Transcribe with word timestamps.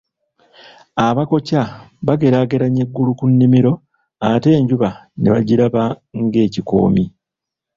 Abakoca, 1.07 1.61
baageraageranya 2.05 2.81
eggulu 2.85 3.11
ku 3.19 3.25
nnimiro 3.31 3.73
ate 4.29 4.49
enjuba 4.59 4.89
ne 5.19 5.29
bagiraba 5.33 5.83
ng'ekikoomi. 6.21 7.03